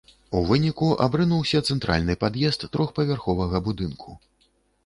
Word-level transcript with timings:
У 0.37 0.39
выніку, 0.51 0.87
абрынуўся 1.05 1.61
цэнтральны 1.67 2.17
пад'езд 2.23 2.65
трохпавярховага 2.77 3.57
будынку. 3.69 4.19